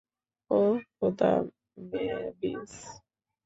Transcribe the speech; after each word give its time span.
ওহ, 0.51 0.75
খোদা, 0.95 1.31
মেভিস! 1.89 2.73